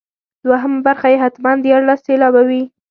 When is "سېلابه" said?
2.07-2.41